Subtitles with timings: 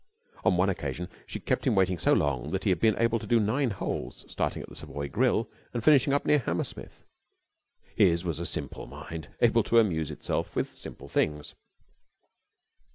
[0.43, 3.19] On one occasion she had kept him waiting so long that he had been able
[3.19, 7.03] to do nine holes, starting at the Savoy Grill and finishing up near Hammersmith.
[7.95, 11.53] His was a simple mind, able to amuse itself with simple things.